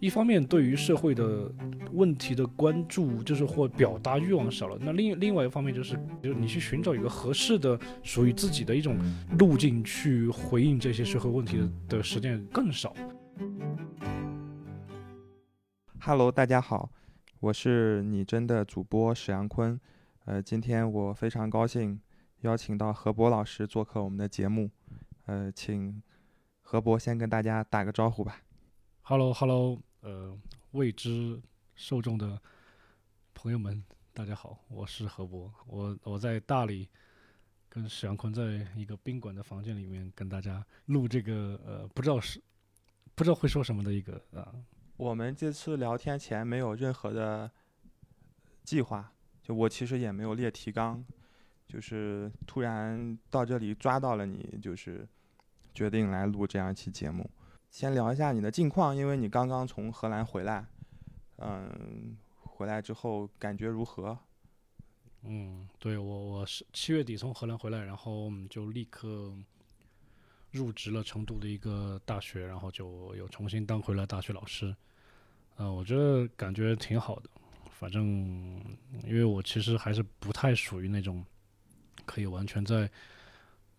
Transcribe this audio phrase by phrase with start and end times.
[0.00, 1.52] 一方面对于社会的
[1.90, 8.96] 问题的关注，就是或表达欲望少了；那另另外一方面就是，就是你去寻找一个合适的属于自己的一种
[9.40, 12.94] 路径去回应这些社会问题的的时间更少。
[16.00, 16.92] Hello，大家好，
[17.40, 19.80] 我是你真的主播史阳坤。
[20.26, 22.00] 呃，今天我非常高兴
[22.42, 24.70] 邀请到何博老师做客我们的节目。
[25.26, 26.00] 呃，请
[26.62, 28.36] 何博先跟大家打个招呼吧。
[29.02, 29.80] Hello，Hello。
[30.08, 30.34] 呃，
[30.70, 31.38] 未知
[31.74, 32.40] 受众的
[33.34, 36.88] 朋友们，大家好，我是何博，我我在大理
[37.68, 42.42] 跟史阳坤在一个宾馆的房间里面跟大家录这个呃，不知道是
[43.14, 44.50] 不知道会说什么的一个啊。
[44.96, 47.50] 我们这次聊天前没有任何的
[48.64, 51.04] 计划，就我其实也没有列提纲，
[51.66, 55.06] 就是突然到这里抓到了你，就是
[55.74, 57.30] 决定来录这样一期节目。
[57.70, 60.66] 先聊一下你的近况，因为你刚刚从荷兰回来，
[61.36, 64.18] 嗯，回来之后感觉如何？
[65.22, 69.32] 嗯，对我我是七月底从荷兰回来，然后我们就立刻
[70.50, 74.74] 入职了成都的一个大学，然后就又重新当回了大学老师。
[75.56, 77.28] 呃，我觉得感觉挺好的，
[77.70, 78.04] 反正
[79.04, 81.24] 因为我其实还是不太属于那种
[82.06, 82.90] 可以完全在。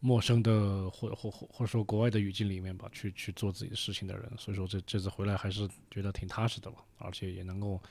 [0.01, 7.81] 陌生的或或或或者说国外的语境里面吧，去去做自己的事情的人，所以说这这次回来还是觉得挺踏实的吧，而且也能够，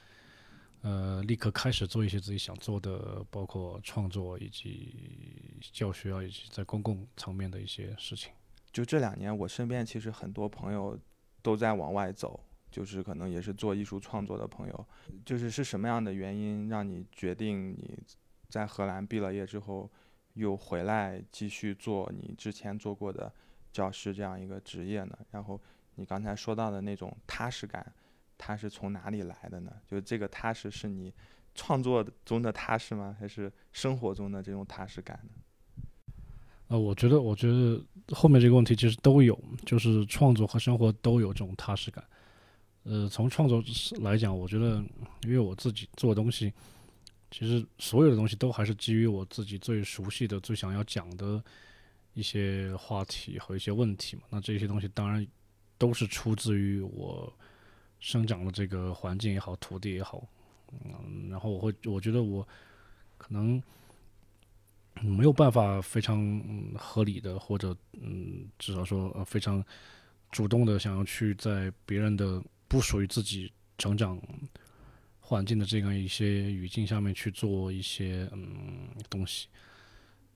[0.81, 8.33] 呃，立刻开始做一些自己想做的，包括创作以及教学啊，以及在公共层面的一些事情。
[8.72, 10.98] 就这两年，我身边其实很多朋友
[11.43, 14.87] 都在往外走，就是可能也是做艺术创作的朋友，
[15.27, 17.98] 就是是什么样的原因让你决定你
[18.48, 19.91] 在荷兰毕了业之后？
[20.39, 23.33] 又回来继续做你之前做过的
[23.72, 25.19] 教师这样一个职业呢？
[25.33, 25.61] 然后
[25.97, 27.92] 你刚才说到的那种踏实感，
[28.39, 29.72] 它是从哪里来的呢？
[29.84, 31.12] 就这个踏实是你
[31.56, 33.16] 创作中的踏实吗？
[33.19, 35.82] 还是生活中的这种踏实感呢？
[36.69, 37.84] 呃，我觉得，我觉得
[38.15, 42.04] 后面这个问题其实都有，就是创作和生活都有这种踏实感。
[42.84, 43.60] 呃，从创作
[44.00, 44.77] 来讲，我觉得
[45.25, 46.53] 因为我自己做东西。
[47.31, 51.43] 其实所有的东西都还是基于我自己最熟悉的、最想要讲的
[52.15, 54.22] 一些话题和一些问题嘛。
[54.31, 55.27] 那这些东西当然
[55.77, 57.31] 都是出自于我
[58.00, 60.27] 生长的这个环境也好、土地也好。
[60.72, 62.47] 嗯，然后我会，我觉得我
[63.16, 63.62] 可能
[65.03, 66.41] 没有办法非常
[66.75, 69.62] 合理的，或者嗯，至少说呃非常
[70.31, 74.19] 主动的想要去在别人的不属于自己成长。
[75.28, 79.47] 环境的这样一些语境下面去做一些嗯东西，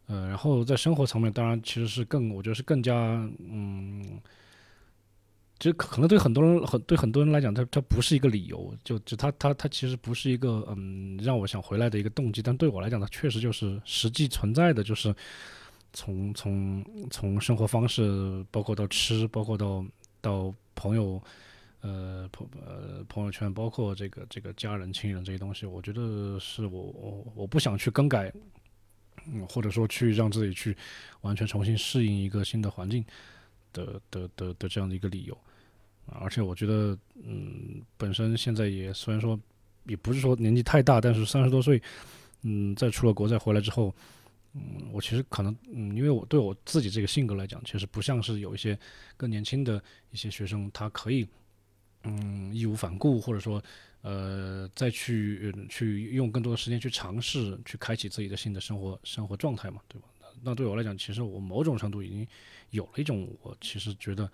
[0.04, 2.92] 呃，然后在生活层面，当然其实是更，我觉得是更加
[3.38, 4.20] 嗯，
[5.58, 15.14] 其实可能对很多人很对很多人来讲，它它不是一个理由，就就它它它其实不是一个嗯让我想回来的一个动机，但对我来讲，它确实就是实际存在的，就是
[15.94, 19.82] 从从从生活方式，包括到吃，包括到
[20.20, 21.18] 到朋友。
[21.82, 28.32] 呃朋呃朋友圈，包括这个这个家人亲人这些东西，我觉得是我我我不想去更改，
[29.26, 30.76] 嗯，或者说去让自己去
[31.22, 33.04] 完全重新适应一个新的环境
[33.72, 35.36] 的的的的这样的一个理由，
[36.06, 39.38] 而且我觉得，嗯，本身现在也虽然说
[39.84, 41.82] 也不是说年纪太大，但是三十多岁，
[42.42, 43.92] 嗯，在出了国再回来之后，
[44.52, 48.78] 嗯，我其实可能，嗯，因为我对我自己这个性格来讲，其实不像是有一些
[49.16, 49.82] 更年轻的
[50.12, 51.26] 一些学生，他可以。
[52.04, 53.62] 嗯，义无反顾，或者说，
[54.00, 60.08] 呃，再去去用更多的时间去尝试，去开启自己的新的生活生活状态嘛，对吧？
[60.42, 62.26] 那对我来讲，其实我某种程度已经
[62.70, 64.28] 有了一种我其实觉得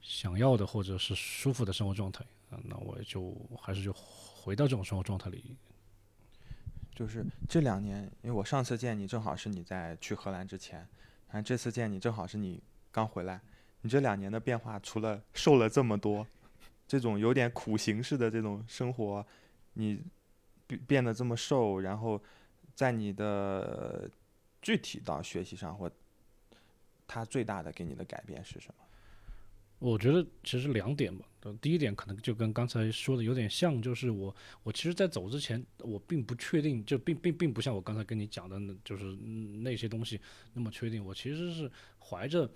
[0.00, 5.54] 想要的或者是舒服的生活状态啊，那我就还是就回到这种生活状态里。
[6.92, 10.80] 就是这两年，因为我上次见你正好是你在去荷兰之前，
[11.28, 13.40] 然后这次见你正好是你刚回来，
[13.82, 16.26] 你这两年的变化，除了瘦了这么多。
[16.86, 19.26] 这种有点苦行式的这种生活，
[19.74, 20.00] 你
[20.66, 22.22] 变变得这么瘦，然后
[22.74, 24.08] 在你的
[24.62, 25.90] 具体到学习上或
[27.06, 28.74] 他最大的给你的改变是什么？
[29.78, 31.24] 我觉得其实两点吧。
[31.60, 39.04] 第一点可能就跟刚才说的有点像，就是我我其实，在走之前，我并不确定，就并并并不像我刚才跟你讲的，就是
[39.62, 40.20] 那些东西
[40.54, 41.04] 那么确定。
[41.04, 42.48] 我其实是怀着。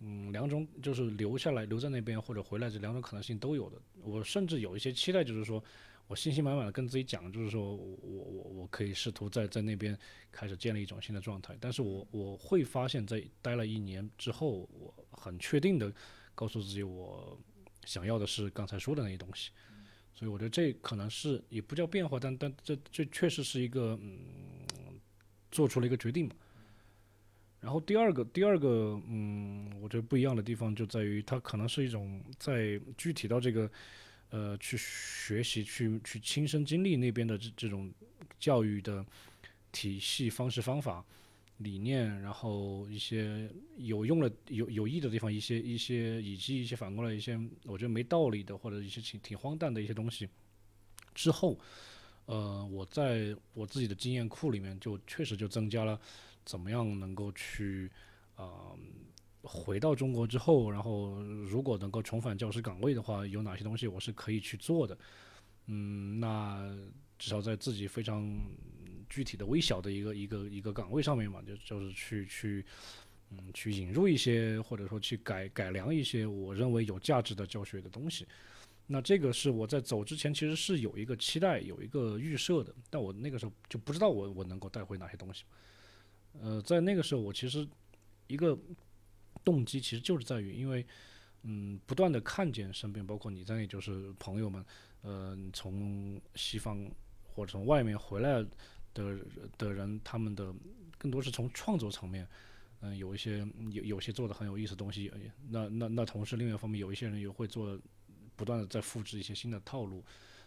[0.00, 3.76] 嗯，两种就是留下来留在那边或者回来这两种可能性都有的。
[4.02, 5.62] 我甚至有一些期待，就是说
[6.06, 9.96] 我信心满满的跟自己讲，就是说我我我可以试图在在那边
[10.32, 11.54] 开始建立一种新的状态。
[11.60, 15.92] 但是我我会发现，在待了一年之后，我很确定的
[16.34, 17.38] 告诉自己，我
[17.84, 19.50] 想要的是刚才说的那些东西。
[20.14, 24.98] 所以我觉得这可能是也不叫变化，但但这这确实是一个嗯，
[25.50, 26.34] 做出了一个决定嘛。
[27.60, 33.70] 然后第二个第二个嗯，我觉得不一样的地方就在于它可能是一种在具体到这个
[34.30, 37.92] 呃去学习去去亲身经历那边的这这种
[38.38, 39.04] 教育的
[39.70, 41.04] 体系方式方法。
[41.62, 43.46] 理念，然后一些
[43.76, 50.26] 有用的、有有益的地方，一些一些，以及一些反过来一些我觉得没道理的或者一些挺挺荒诞的一些东西，
[51.14, 51.58] 之后，
[52.24, 56.00] 呃，我在我自己的经验库里面就确实就增加了
[56.50, 57.90] 怎么样能够去
[58.34, 58.74] 啊
[59.42, 64.98] 回到中国之后，然后如果能够重返教师岗位的话，有哪些东西我是可以去做的，
[65.66, 66.76] 嗯，那
[67.18, 68.38] 至少在自己非常。
[69.12, 72.64] 具体的微小的一个一个一个岗位上面嘛，就就是去去
[73.30, 78.24] 嗯去引入一些或者说去改改良一些我认为有价值的教学的东西。
[78.86, 85.42] 那这个是我在走之前其实是有一个期待有一个预设的，但我那个时候就不知道我我能够带回哪些东西。
[86.38, 87.66] 呃，在那个时候我其实
[88.26, 88.58] 一个
[89.42, 90.86] 动机其实就是在于，因为
[91.42, 94.64] 嗯不断的看见身边包括你在内就是朋友们，
[95.02, 96.90] 呃从西方
[97.24, 98.44] 或者从外面回来。
[98.92, 99.16] 的
[99.56, 100.52] 的人，他们的
[100.98, 102.26] 更多是从创作层面，
[102.80, 105.08] 嗯，有一些有有些做的很有意思的东西。
[105.48, 107.78] 那那那同时，另外一方面，有一些人也会做，
[108.34, 110.04] 不断的在复制一些新的套路。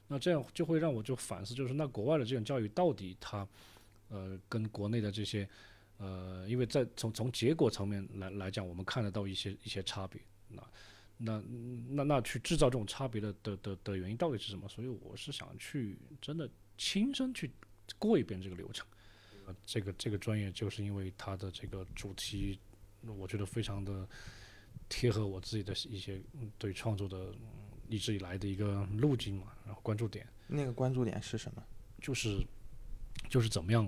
[0.10, 3.48] 那这样就会让我就反思，就是那国外的这种教育到底它，
[4.10, 5.48] 呃，跟国内的这些，
[6.04, 10.22] 呃，因为在从从结果层面来来讲，我们看得到一些一些差别。
[10.50, 10.64] 那
[11.18, 11.44] 那
[11.90, 14.68] 那那去制造这种差别的的的的原因到底是什么？
[14.68, 17.50] 所以我是想去真的亲身去。
[18.00, 18.88] 过一遍这个流程，
[19.66, 22.58] 这个这个专业就是因为它的这个主题，
[23.06, 24.08] 我觉得非常的
[24.88, 26.20] 贴合我自己的一些
[26.58, 27.36] 对创作的
[27.90, 30.26] 一直以来的一个路径嘛，然后关注点。
[30.48, 31.62] 那个关注点是什么？
[32.02, 32.40] 就是
[33.30, 33.88] 就是怎么样，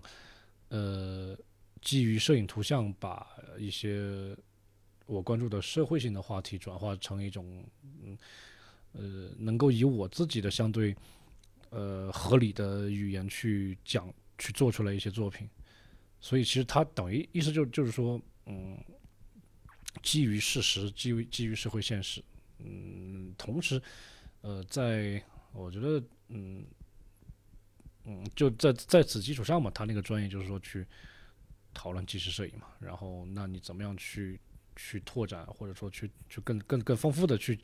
[0.68, 1.38] 呃，
[1.86, 3.26] 基于摄影图像把
[3.58, 4.36] 一些
[5.06, 7.64] 我关注的社会性的话题转化成一种，
[8.04, 8.18] 嗯，
[8.92, 10.94] 呃，能够以我自己的相对。
[11.72, 15.50] 呃，合理的语言去讲，去做出来一些作品，
[16.22, 18.78] 所以其实它等于意思就就是说，嗯，
[20.02, 22.24] 基于事实，基于基于社会现实，
[22.60, 23.82] 嗯，同时，
[24.40, 25.22] 呃，在
[25.52, 26.64] 我觉得，嗯，
[28.06, 30.86] 嗯，就在在此基础上嘛，他那个专业就是说去
[31.76, 34.40] 讨论纪实摄影嘛，然后那你怎么样去
[34.76, 37.60] 去拓展，或者说去去更更更丰富的去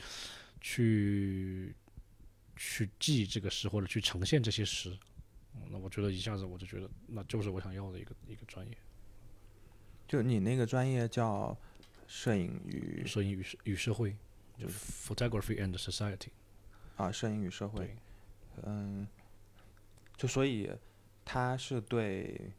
[0.59, 1.73] 去。
[2.57, 4.95] 去记这个诗，或者去呈现这些诗，
[5.71, 8.77] 那我觉得一下子我就觉得，那就是我想要的一个一个专业。
[10.07, 11.57] 就你那个专业叫
[12.05, 14.15] 摄影与摄影与与社会，
[14.59, 16.27] 就是 photography and society。
[16.97, 17.95] 啊，摄影与社会。
[18.61, 19.07] 嗯，
[20.15, 20.69] 就所以
[21.25, 22.51] 它是对，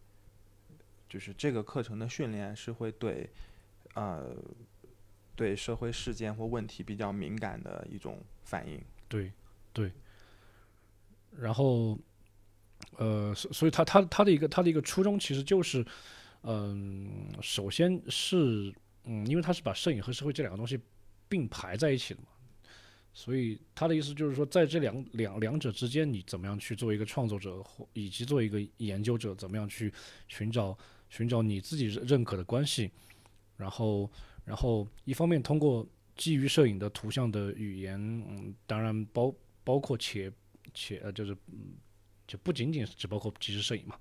[1.12, 3.28] 就是这个课程的训练是会对，
[3.94, 4.34] 呃，
[5.36, 8.80] 对社会事件或问题比较敏感的一种反应。
[9.08, 9.30] 对。
[9.74, 9.90] 对，
[11.38, 11.98] 然后，
[12.98, 15.82] 呃，所所以他他他的一个他的一个初衷其实就是，
[16.42, 18.70] 嗯，首先是
[19.04, 20.78] 嗯，因为他是把摄影和社会这两个东西
[21.26, 22.28] 并排在一起的嘛，
[23.14, 29.90] 所以他的意思就是说，在这两两两者之间，你怎么样去做一个创作者，或以及做一个研究者，怎么样去
[30.28, 30.76] 寻找
[31.12, 32.90] 寻找你自己认认可的关系，
[33.56, 34.10] 然后
[34.46, 39.32] 然后一方面通过基于摄影的图像的语言，嗯，当然包。
[39.64, 40.28] 包括且
[40.74, 41.76] 且呃，就是嗯，
[42.26, 43.96] 就不仅仅是只包括即时摄影嘛，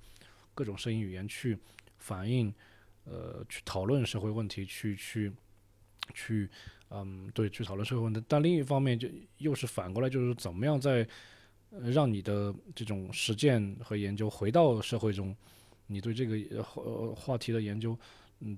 [0.56, 1.56] 各种摄影语言去
[2.00, 2.52] 反映，
[3.04, 5.32] 呃，去讨论社会问题，去去
[6.16, 6.50] 去，
[6.90, 8.20] 嗯，对，去讨论社会问题。
[8.28, 11.08] 但另一方面，就又是反过来，就是怎么样在
[11.70, 15.38] 让你的这种实践和研究回到社会中，
[15.92, 17.98] 你对这个呃话题的研究，
[18.40, 18.58] 嗯。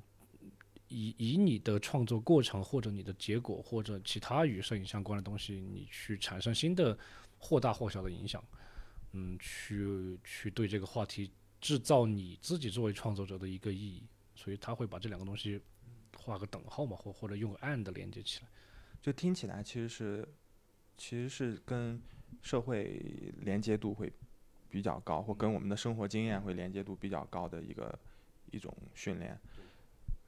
[0.89, 6.95] 以以你的创作过程或者你的结果或者其他与摄影相关的东西，你去产生新的
[7.39, 8.43] 或大或小的影响，
[9.13, 14.03] 嗯，去去对这个话题制造你自己作为创作者的一个意义，
[14.35, 15.59] 所以他会把这两个东西
[16.15, 18.47] 画个等号嘛，或或者用 and 连接起来，
[19.01, 20.27] 就听起来其实是
[20.95, 21.99] 其实是跟
[22.43, 24.13] 社会连接度会
[24.73, 27.97] 比较高，或跟我们的生活经验会连接度比较高的一个
[28.49, 29.39] 一种训练。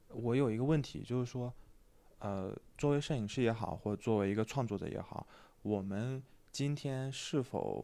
[0.10, 1.52] 我有一个问题，就是说，
[2.20, 5.26] 呃，作为摄影师也好，或作为一个创作者也好，
[5.64, 6.22] 我们
[6.52, 7.84] 今天是否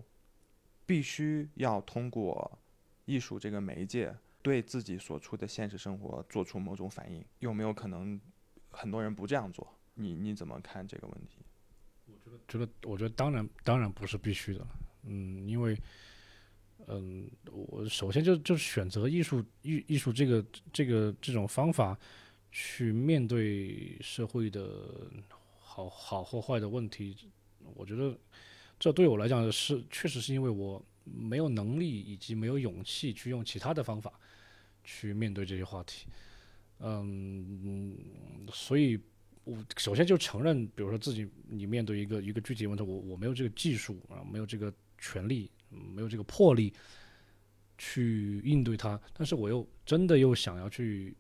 [0.86, 2.60] 必须要通过
[3.06, 7.26] 艺术这个媒介，对自己所处的现实生活做出某种反应？
[7.40, 8.22] 有没有可能
[8.70, 9.68] 很多人不这样做？
[9.96, 11.40] 你你怎么看这个问题？
[12.06, 14.64] 我觉得，觉得，我觉得当然，当然不是必须的。
[15.04, 15.76] 嗯，因为，
[16.88, 21.98] 嗯，我首先就就是选择艺术艺艺术这个这个这种方法
[22.52, 25.10] 去面对社会的
[25.60, 27.16] 好好或坏的问题，
[27.76, 28.18] 我觉得
[28.80, 34.12] 这对我来讲是确实是因为我没有能力以及没有勇气去用其他的方法
[34.84, 36.08] 去面对这些话题，
[36.80, 37.98] 嗯，
[38.52, 39.00] 所以。
[39.44, 46.74] 我首先就承认，比如说自己你面对一个一个具体问题，我我没有这个技术啊，没有这个权利，没有这个魄力
[47.78, 49.00] 去应对它。
[49.14, 51.16] 但是我又真的又想要去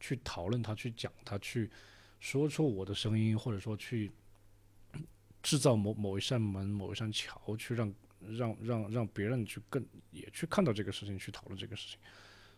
[0.00, 1.70] 去讨论它，去讲它，去
[2.18, 4.10] 说出我的声音，或者说去
[5.42, 7.94] 制造某某一扇门、某一扇桥，去让
[8.28, 11.98] 让让让别人去更也去看到这个事情，去讨论这个事情。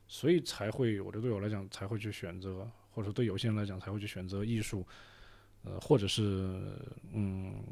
[0.08, 2.70] 所以才会，我觉得对我来讲才会去选择。
[2.94, 4.86] 或者说对有些人来讲才会去选择艺术，
[5.64, 6.76] 呃，或者是
[7.14, 7.64] 嗯，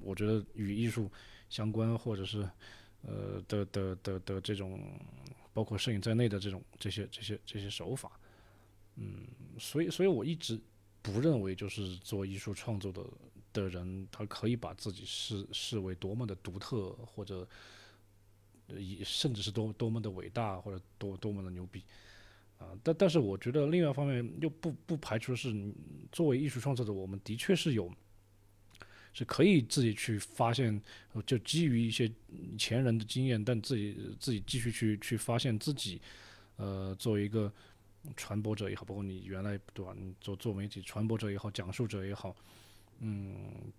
[0.00, 1.08] 我觉得与艺术
[1.48, 2.50] 相关，或者是
[3.02, 4.80] 呃的的的的这种，
[5.52, 8.12] 包括摄影在内的这种这些这些这些手法，
[8.96, 9.26] 嗯，
[9.58, 10.60] 所以所以我一直
[11.02, 13.04] 不认为就是做艺术创作的
[13.52, 17.46] 的人，他可以把自己视视为多么的独特，或者
[18.68, 21.82] 以甚至是多多么的伟大，或者多多么的牛逼。
[22.58, 25.52] 啊，但但是我觉得另外一方面又不不排除是
[26.12, 27.92] 作为艺术创作者，我们的确是有
[29.12, 30.80] 是可以自己去发现，
[31.26, 32.10] 就基于一些
[32.58, 36.00] 前人的经验，但自己自己继续去去发现自己，
[36.56, 37.52] 呃，作为一个
[38.16, 42.34] 传播者也好，包括你原来对吧，你做做媒体传播者也好，讲述者也好，
[43.00, 43.72] 嗯，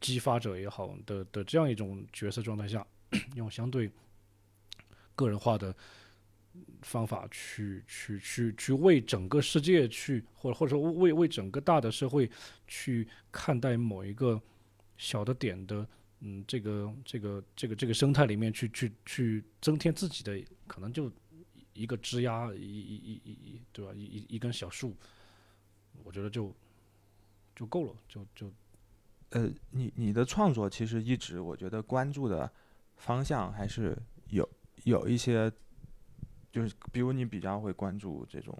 [0.00, 2.86] 激发者也好的的这样一种角色状态下，
[3.36, 3.90] 用相对
[5.14, 5.74] 个人化的。
[6.82, 12.30] 方法去去去去为整个世界去，或者或者说为为整个大的社会
[12.66, 14.40] 去看待某一个
[14.98, 15.86] 小的点的，
[16.20, 21.10] 嗯，这个这个这个这个生态里面去去去增添自己的可能就
[21.72, 24.94] 一个枝丫一一一一对吧一一一根小树，
[26.04, 26.54] 我觉得就
[27.56, 28.52] 就够了，就就
[29.30, 32.52] 呃，你你的创作其实一直我觉得关注的
[32.96, 33.96] 方向还是
[34.28, 34.46] 有
[34.84, 35.50] 有一些。
[36.52, 38.56] 就是，比如你比较会关注这种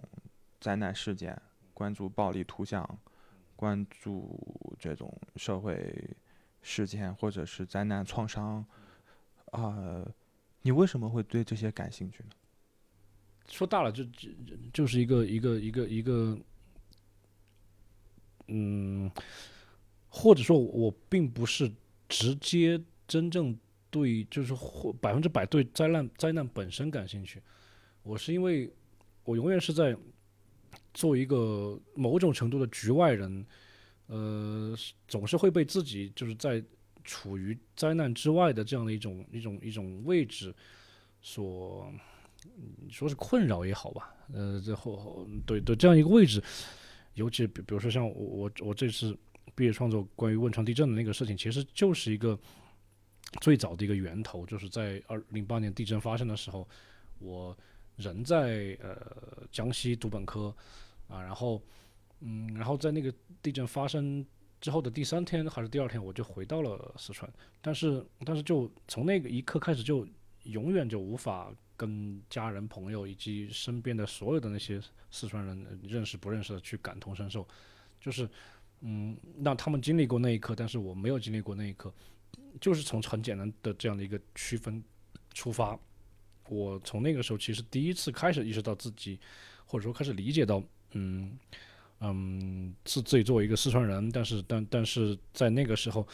[0.59, 1.39] 灾难事件，
[1.75, 2.83] 关注暴力图像，
[3.55, 5.93] 关注这种社会
[6.63, 8.65] 事件或者是灾难创伤，
[9.51, 10.03] 啊，
[10.63, 12.29] 你为什么会对这些感兴趣呢？
[13.47, 14.29] 说大了，就就
[14.73, 16.39] 就是一个一个一个一个，
[18.47, 19.11] 嗯，
[20.09, 21.71] 或者说我并不是
[22.09, 23.55] 直接真正
[23.91, 27.39] 对，就是或百分之百对灾难灾难本身感兴趣。
[28.03, 28.69] 我是因为，
[29.23, 29.95] 我永远是在
[30.93, 33.45] 做一个某种程度的局外人，
[34.07, 34.75] 呃，
[35.07, 36.61] 总是会被自己就是在
[37.05, 40.53] 处于灾难之外的这样的一种一种一种位置
[41.21, 41.89] 所，
[42.89, 46.43] 说是困扰也好吧，呃，最后对对这样一个位置，
[47.13, 49.17] 尤其比比如说像我我我这次
[49.55, 52.37] 毕业创作关于汶川地震的那个事情，其实就是一个
[53.39, 56.67] 最早的一个源头，就是在二零八年地震发生的时候，
[57.19, 57.57] 我。
[57.97, 60.55] 人在呃江西读本科
[61.07, 61.61] 啊，然后
[62.21, 64.25] 嗯，然后在那个地震发生
[64.59, 67.31] 之后的第三天还是第二天，我就回到了四川。
[67.61, 70.07] 但是但是就从那个一刻开始，就
[70.43, 74.81] 永远就无法跟家人朋友以及身边的所有的那些
[75.11, 77.47] 四川人认识不认识的去感同身受，
[77.99, 78.29] 就是
[78.81, 81.93] 嗯，让他们经历过那一刻，但是我没有经历过那一刻，
[82.59, 84.83] 就是从很简单的这样的一个区分
[85.33, 85.77] 出发。
[86.49, 89.17] 我从那个时候其实第一次开始意识到自己，
[89.65, 91.37] 或者说开始理解到，嗯
[91.99, 96.05] 嗯，是自己作为一个四川人，但是但但是在那个时候，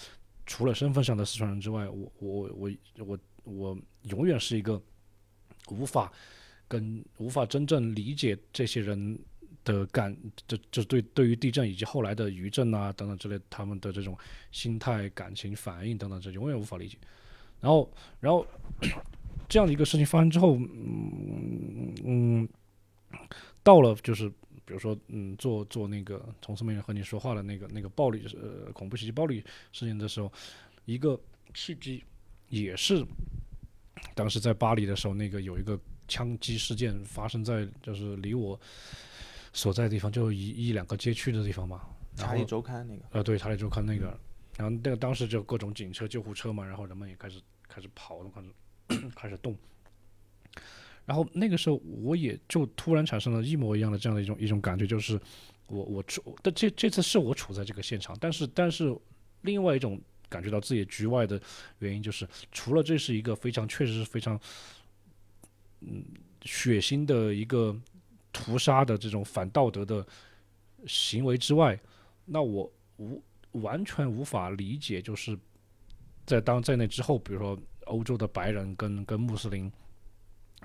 [0.45, 4.79] 除了身份上的四川人之外，我我我我我永远是一个
[5.69, 6.13] 无法
[6.67, 9.19] 跟无法真正理解这些人
[9.63, 10.15] 的感，
[10.48, 14.15] 就就对对于地震以及后来的余震啊等等之类他们的这种
[14.51, 16.98] 心态、感情、反应等等，这永远无法理解。
[17.59, 18.45] 然后然后。
[19.50, 22.50] 这样的一个事情发生之后，嗯嗯，
[23.63, 24.29] 到了就是
[24.63, 30.32] 比如说，嗯，做做那个从侧面和你说话的那个那个暴力呃恐怖袭击暴力事件的时候，
[30.86, 31.20] 一个
[31.56, 32.03] 契机
[32.50, 33.03] 也是
[34.13, 35.77] 当时在巴黎的时候，那个有一个
[36.08, 38.60] 枪击事件发生在就是离我
[39.51, 41.82] 所在的地方就一一两个街区的地方嘛。
[42.15, 43.03] 查理周刊那个。
[43.12, 44.15] 呃，对，查理周刊那个，
[44.58, 48.48] 然后那个当时就各种警车、救护车嘛，然后人们也开始开始跑，开始。
[49.15, 49.55] 开始动，
[51.05, 55.19] 然后那个时候我也就突然产生了一模一样的这样的一种一种感觉，就是
[55.67, 58.96] 我我处，但这这次是我处在这个现场，但是但是
[59.41, 61.41] 另外一种感觉到自己局外的
[61.79, 64.39] 原因，就是除了这是一个非常确实是非常
[65.81, 66.03] 嗯
[66.41, 67.75] 血腥的一个
[68.31, 70.05] 屠杀的这种反道德的
[70.88, 71.79] 行为之外，
[72.25, 73.22] 那我无
[73.53, 75.38] 完全无法理解，就是
[76.25, 79.72] 在当在那之后，比如说欧洲的白人跟跟穆斯林，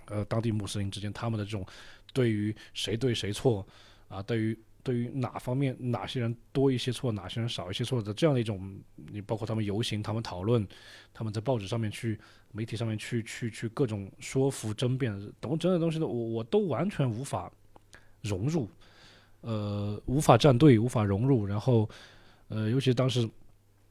[0.06, 1.66] 呃，当地穆斯林之间他们的这种
[2.12, 3.66] 对于谁对谁错
[4.08, 10.66] 啊，对于对于哪方面哪些人多一些错，哪些人少一些错的这样的一种，你包括他们游行，他们讨论，
[11.14, 12.20] 他们在报纸上面去、
[12.52, 17.50] 媒体上面去去去各种说服、争辩等等的东西的，我我都完全无法
[18.20, 18.68] 融入，
[19.40, 21.46] 呃，无法站队，无法融入。
[21.46, 21.88] 然后，
[22.48, 23.26] 呃，尤其当时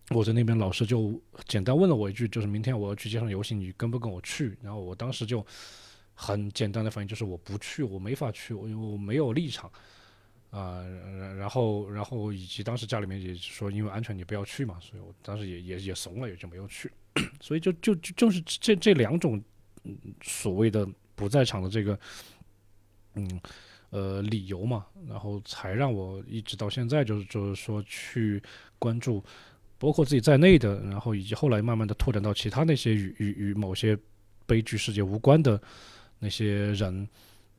[0.10, 4.58] 我在那边，老师就简单问了我一句，就是明天我要去街上游行，你跟不跟我去？
[4.62, 5.46] 然后我当时就
[6.14, 9.72] 很简单的反应就是我不去，我没法去，我因为我没有立场。
[10.52, 16.92] 啊，然然后然后以及当时家里面也说，因为安全你不要去嘛，所以我当时也也也怂了，也就没有去。
[17.42, 19.44] 所以就就就就是这这两种
[20.22, 22.00] 所谓的不在场的这个
[23.16, 23.42] 嗯
[23.90, 28.40] 呃理由嘛，然后才让我一直到现在就是就是说去
[28.78, 29.24] 关注，
[29.84, 33.98] 包括自己在内的，然后以及后来慢慢的拓展到其他那些与与与某些
[34.46, 35.62] 悲剧事件无关的
[36.20, 37.06] 那些人。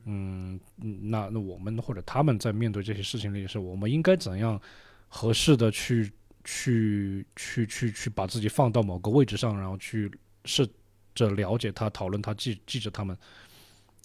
[0.05, 4.59] 嗯，那那我们或者他们在面对这些事情里，是我们应该怎样
[5.07, 6.11] 合适的去
[6.43, 10.11] 去去去去把自己放到某个位置上，然后去
[10.45, 10.67] 试
[11.13, 13.15] 着了解他、讨论他、记记着他们。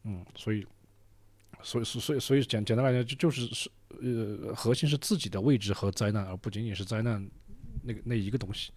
[0.05, 0.67] 嗯，所以，
[1.63, 7.27] 所以所以所以简简单来讲，就就是是呃，核心是自己的位置和灾难，而不仅仅是灾难
[7.83, 8.73] 那个那一个东西。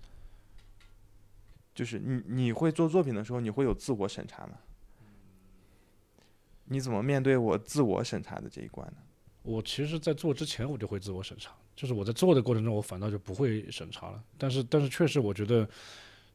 [1.75, 4.53] 就是你你会做作品的时候，你会有自我审查吗？
[6.65, 8.97] 你怎么面对我自我审查的这一关呢？
[9.41, 14.23] 我其实，在做之前，我就会自我审查，就是我在做的过程中，我反倒就不会审查了。
[14.37, 15.67] 但是，但是确实，我觉得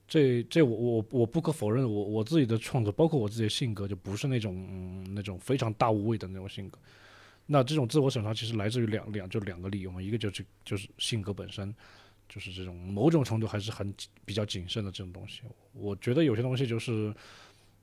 [0.06, 6.78] 这这我我我不可否认，我我自己的创作，包括我自己的性格，就不是那种嗯那种非常大无畏的那种性格。
[7.46, 11.74] 那这种自我审查其实来自于两两就两个理由嘛，一个就是就是性格本身，
[12.28, 15.42] 就是这种某种程度还是很比较谨慎的这种东西。
[15.72, 17.14] 我觉得有些东西就是。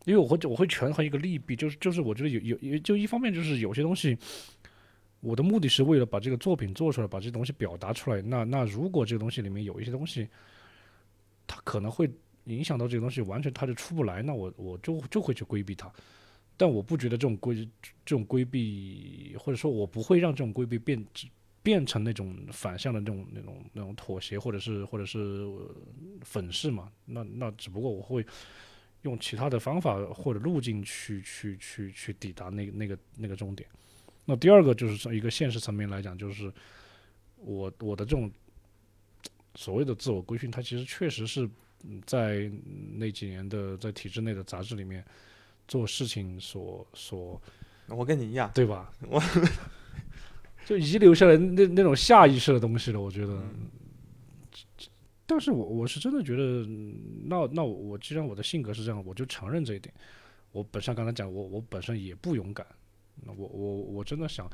[0.05, 4.15] 因为我会我会权衡一个利弊，就是就是我觉得有有有就一方面就是有些东西，
[5.19, 8.21] 我的目的是为了把这个作品做出来，把这东西表达出来。
[8.21, 10.27] 那那如果这个东西里面有一些东西，
[11.47, 12.08] 它可能会
[12.43, 15.91] 影响到这个东西，完全它就出不来，那我我就就会去规避它。
[16.55, 17.67] 但我不觉得这种规
[18.05, 21.03] 这种规避，或者说我不会让这种规避变
[21.65, 25.45] 变成那种反向的那种那种那种妥协，或者是或者是
[26.21, 26.89] 粉饰嘛。
[27.06, 28.23] 那那只不过我会。
[29.01, 33.69] 用其他的方法或者路径去去去去抵达那个那个那个终点。
[34.25, 36.51] 那第二个就是从一个现实层面来讲，就是
[37.36, 38.32] 我我的这种
[39.54, 41.47] 所谓的自我规训，它其实确实是
[42.04, 42.51] 在
[42.95, 45.06] 那几年的在体制内的杂志里面
[45.67, 47.39] 做事情所所。
[47.89, 48.91] 我跟你一样，对吧？
[49.08, 49.21] 我
[50.65, 53.41] 就遗留下来那那种下意识的东西了，我觉得。
[55.28, 56.65] 但是我我是真的觉得，
[57.23, 59.93] 那那我既然我的性格是这样，我就承认这一点。
[60.51, 62.65] 我本身刚才讲，我我本身也不勇敢。
[63.23, 64.47] 那我我我真的想，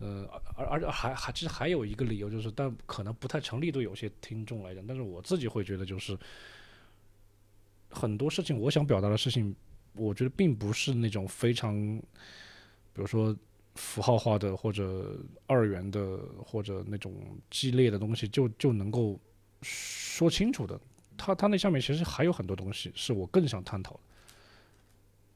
[0.00, 4.86] 呃，而而且还还其实还有一个理由就是，但可能不太成立对有些听众来讲。
[4.86, 6.18] 但是我自己会觉得，就是
[7.88, 9.54] 很多事情我想表达的事情，
[9.94, 11.74] 我觉得并不是那种非常，
[12.92, 13.34] 比如说
[13.74, 19.20] 符号化的或者二元的或者那种激烈的东西，就就能够。
[19.64, 20.80] 说清楚的，
[21.16, 24.00] 他他那下面其实还有很多东西是我更想探讨的，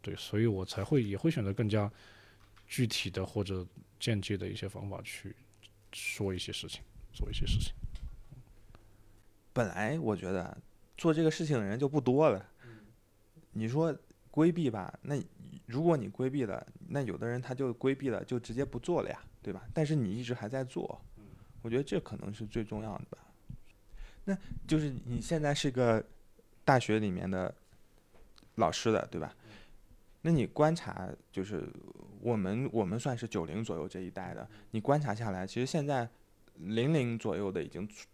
[0.03, 1.89] 对，所以我才会也会选择更加
[2.67, 3.65] 具体的或者
[4.01, 5.33] 间接的一些方法去
[5.93, 7.73] 说一些事情，做一些事情。
[9.53, 10.59] 本来我觉得
[10.99, 12.45] 做这个事情的人就不多了，
[13.53, 13.97] 你说
[14.37, 15.17] 规避吧，那
[15.65, 19.63] 如果你规避了，那有的人他就规避了，就直接不做了呀，对吧？
[19.73, 21.01] 但是你一直还在做，
[21.63, 23.17] 我觉得这可能是最重要的吧。
[24.27, 24.37] 那
[24.69, 26.05] 就是你现在是个
[26.67, 27.55] 大学里面的
[28.57, 29.35] 老师的，对吧？
[30.21, 31.67] 那你观察，就是
[32.21, 36.07] 我们我们算是九零左右这一代的，你观察下来，其实现在
[36.57, 38.07] 零零左右的已经出，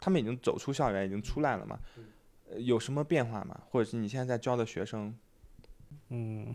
[0.00, 1.78] 他们已经走出校园，已经出来了嘛？
[2.56, 3.60] 有什么变化吗？
[3.70, 5.16] 或者是你现在在教的学生？
[6.10, 6.54] 嗯，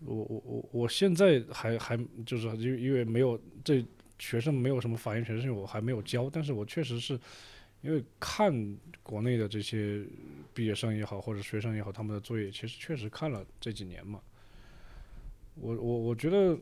[0.00, 3.84] 我我我我现在还还就是因因为没有这
[4.18, 7.18] 学生没有什么发言权，是因为我还没有教，但是我确实是。
[7.80, 10.04] 因为看国内的这些
[10.52, 14.20] 毕业生也好，或者学生也好，他们的作业其实确实看了这几年嘛。
[15.54, 16.58] 我我我觉得，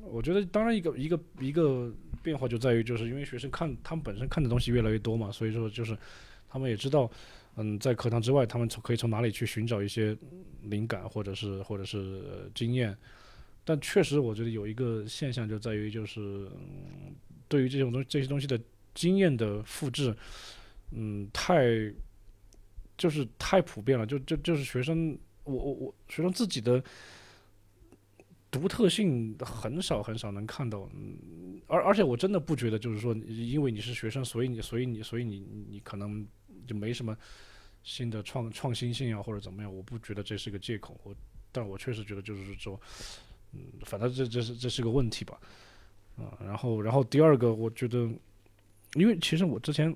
[0.00, 5.94] 我觉得当然一个一个一个变化就在于，就是因为学生看他们本身看的东西越来越多嘛，所以说就是
[6.48, 7.10] 他们也知道，
[7.56, 10.16] 嗯，在课堂之外，他们从可以从哪里去寻找一些
[10.62, 12.96] 灵感，或者是或者是、经验。
[13.64, 17.14] 但确实，我觉得有一个现象就在于，就是、嗯、
[17.48, 18.60] 对于这种东这些东西的
[18.94, 20.14] 经验的复制，
[20.90, 21.64] 嗯，太
[22.98, 26.82] 就是太普遍了，就就就是学生，我我我学生自己的
[28.50, 36.26] 独特性很少很少能看到，嗯，而而且我真的不觉得就是说，因为你是学生，所以你所以你所以你你可能
[36.66, 37.16] 就没什么
[37.82, 41.14] 新的创创新性啊或者怎么样，我不觉得这是个借口，我
[41.52, 42.80] 但我确实觉得就是说，
[43.52, 45.38] 嗯，反正这这是这是个问题吧，
[46.16, 48.10] 啊，然后然后第二个我觉得，
[48.94, 49.94] 因为其实我之前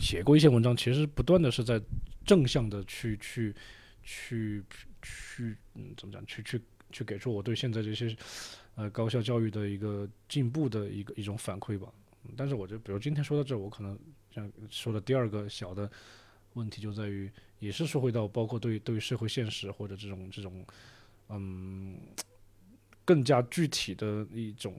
[0.00, 1.80] 写过一些文章，其实不断的是在
[2.24, 3.54] 正向的去去
[4.02, 4.64] 去
[5.00, 6.60] 去嗯怎么讲去去
[6.90, 8.14] 去给出我对现在这些
[8.74, 11.88] 呃高校教育的一个进步的一个一种反馈吧。
[12.36, 13.98] 但是我觉得，比如今天说到这，我可能
[14.34, 15.90] 像说的第二个小的
[16.54, 20.64] 问题就在于，也是说回到包括对对社会现实或者这种这种
[21.28, 21.98] 嗯
[23.04, 24.74] 更加具体的一种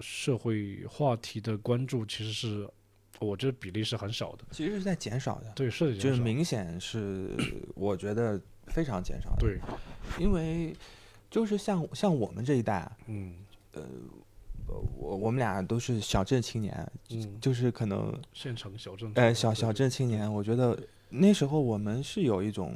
[0.00, 2.68] 社会话题的关注，其实是
[3.18, 4.44] 我觉得比例是很少的。
[4.50, 7.36] 其实是在减少的，对，是就是明显是
[7.74, 9.36] 我觉得非常减少的。
[9.40, 9.58] 对，
[10.18, 10.74] 因为
[11.30, 13.34] 就是像像我们这一代啊，嗯
[14.96, 20.78] 我我们俩都是小镇青年，嗯，就是可能县城小镇，呃小小镇青年，我觉得
[21.08, 22.74] 那时候我们是有一种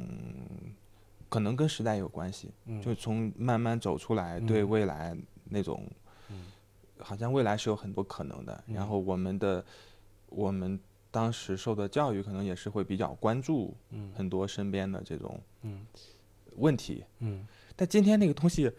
[1.29, 2.81] 可能跟时代有关系，嗯。
[2.81, 4.69] 就从慢慢走出来，对嗯。
[4.69, 5.85] 未来那种，
[6.29, 6.45] 嗯。
[6.99, 8.63] 好像未来是有很多可能的。
[8.67, 9.63] 然嗯后我们的
[10.27, 10.79] 我们
[11.11, 14.11] 当时受的教育，可能也是会比较关注嗯。
[14.15, 15.85] 很多身边的这种嗯
[16.57, 17.03] 问题。
[17.19, 17.45] 嗯。
[17.75, 18.71] 但今天那个东西，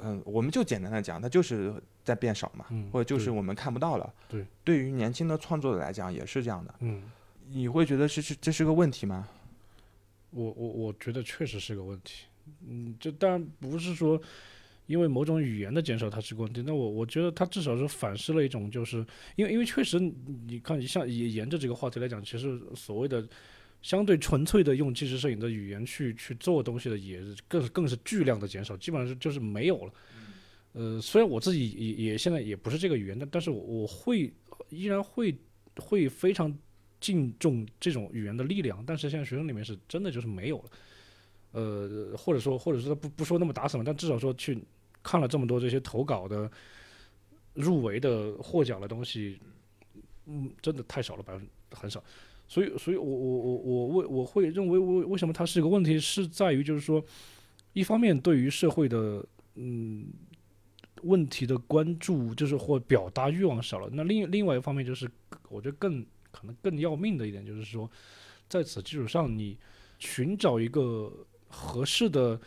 [0.00, 1.74] 嗯、我们就简单的讲，它就是
[2.06, 4.14] 在变少嘛，嗯或者就是我们看不到了。
[4.28, 6.72] 对，对于年轻的创作者来讲，也是这样的。
[6.78, 7.02] 嗯，
[7.50, 9.28] 你会觉得是是这是个问题吗？
[10.30, 12.26] 我我我觉得确实是个问题。
[12.64, 14.20] 嗯，这当然不是说
[14.86, 20.14] 因为某种语言的减少它是个问题，那我我觉得它至少是反思了一种，就是因为因为确实你
[20.46, 23.26] 你看，像也沿着这个话题来讲，其实所谓的
[23.82, 29.92] 相对纯粹的用纪实摄影的语言去去做东西的，也是更更是巨量的减少，基本上是就是没有了。
[30.78, 34.30] 呃，虽然我自己也也现在也不是这个语言，但但是我我会
[34.68, 35.34] 依然会
[35.78, 36.54] 会非常
[37.00, 40.64] 敬重这种语言的力量，但是现在学生里面是真的就是没有了。
[41.52, 44.62] 呃，或者说或者说不不说那么打死嘛，但至少说去
[45.02, 46.50] 看了这么多这些投稿的、
[47.54, 49.38] 入围的、获奖的东西，
[50.26, 52.04] 嗯，真的太少了，百分很少。
[52.46, 57.02] 所以，所以我我我我为我会认为为为什么它是一个问题，是在于就是说，
[57.72, 60.06] 一方面对于社会的嗯
[61.06, 63.88] 问题的关注，就是或表达欲望少了。
[63.92, 65.10] 那另另外一方面就是，
[65.48, 67.90] 我觉得更可能更要命的一点就是说，
[68.48, 69.58] 在此基础上，你
[69.98, 71.12] 寻找一个
[71.48, 72.38] 合适的，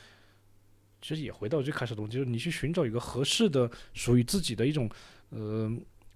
[1.01, 4.89] 其实也回到最开始的东西，就是你去寻找一个合适的属于自己的一种
[5.29, 5.71] 呃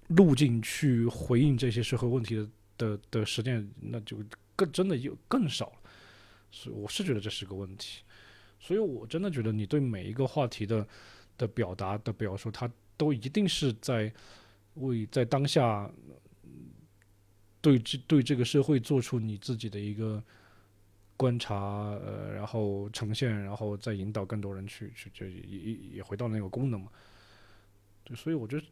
[0.09, 4.17] 路径去回应这些社会问题的的的实践，那就
[4.55, 5.73] 更真的就更少了。
[6.51, 8.03] 所以我是觉得这是个问题，
[8.59, 10.87] 所以我真的觉得你对每一个话题的
[11.43, 14.11] 的表达的表述，它都一定是在
[14.75, 15.91] 为在当下
[17.59, 20.23] 对这对这个社会做出你自己的一个
[21.17, 21.55] 观察，
[22.05, 26.89] 呃，然后呈现，然后再引导更多人去去就也也也回到那个功能嘛。
[28.05, 28.65] 对，所以我觉得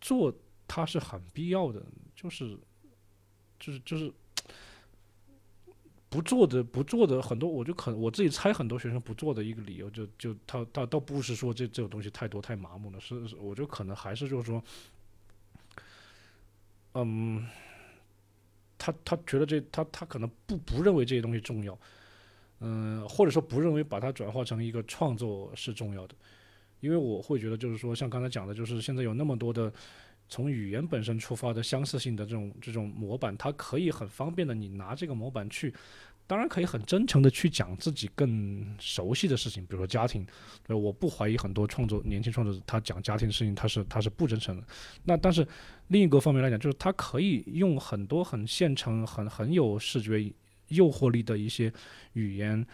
[0.00, 0.32] 做
[0.66, 1.82] 它是很必要的，
[2.14, 2.58] 就是
[3.58, 4.12] 就是就是
[6.10, 14.62] 不做的不做的很多，我就可能我自己猜很多学生不做的一个理由就，就他他倒不是说这这种东西太多太麻木了，是是我觉得可能还是就是说，
[16.94, 17.46] 嗯，
[18.78, 21.78] 他他觉得这他他可能不不认为这些东西重要，
[22.60, 26.14] 嗯、或者说不认为把它转化成一个创作是重要的，
[26.80, 29.70] 因为我会觉得就是说像刚才讲的，就是现在有那么多的。
[30.28, 35.72] 从语言本身出发的相似性的这种这种模板，它可以很方便的，你拿这个模板去，
[36.26, 40.26] 当然可以很真诚的去讲自己更熟悉的事情，比如说家庭。
[40.66, 44.66] 对，我不怀疑很多创作年轻创作者他讲家庭的事情，他是他是不真诚的。
[45.04, 45.46] 那但是
[45.86, 50.30] 另一个方面来讲，就是他可以用很多很现成、很很有视觉
[50.68, 51.72] 诱惑力的一些
[52.12, 52.66] 语言。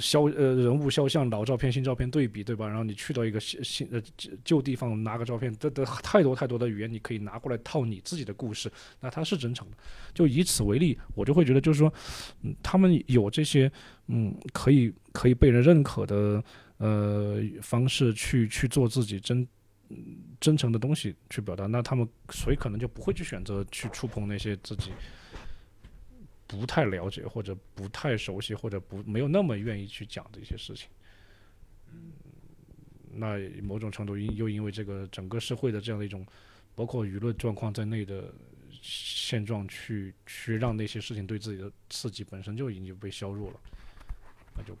[0.00, 2.66] 肖呃人物肖像老照片新照片对比对吧？
[2.68, 4.00] 然后你去到一个新新呃
[4.44, 9.76] 旧地方拿个照片，这这太多太多的语言你可以拿过来套你自己的故事，那它是真诚的。
[10.12, 11.92] 就以此为例，我就会觉得就是说，
[12.42, 13.70] 嗯，他们有这些
[14.08, 16.42] 嗯可以可以被人认可的
[16.78, 19.46] 呃方式去去做自己真
[20.40, 24.90] 真诚的东西去表达，那他们所以可能就不会去选择去触碰那些自己
[26.50, 30.88] 不太了解或者不太熟悉或者不没有那么愿意去讲的一些事情。
[31.92, 32.10] 嗯
[33.12, 36.26] 那某种程度因又因为这个整个社会的这样的一种，
[36.74, 38.32] 包括舆论状况在内的
[38.82, 43.60] 现状，去去让那些事情对自己的刺激本身就已经被削弱了，
[44.56, 44.76] 那就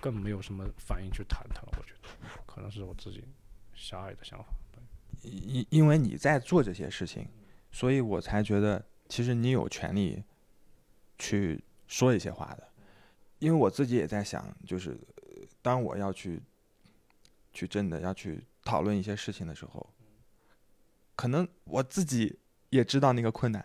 [0.00, 1.78] 更没有什么反应去谈它了。
[1.78, 2.08] 我觉得
[2.46, 3.22] 可能是我自己
[3.74, 4.46] 狭隘的想法。
[5.22, 7.26] 因因为你在做这些事情，
[7.72, 10.22] 所以我才觉得其实你有权利
[11.18, 12.68] 去说一些话的。
[13.38, 14.98] 因为我自己也在想，就是
[15.60, 16.40] 当我要去
[17.52, 19.86] 去真的要去讨论一些事情的时候，
[21.14, 22.38] 可能我自己
[22.70, 23.64] 也知道那个困难，